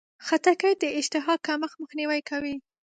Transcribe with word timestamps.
خټکی 0.25 0.73
د 0.81 0.83
اشتها 0.99 1.33
کمښت 1.45 1.75
مخنیوی 1.81 2.21
کوي. 2.29 2.55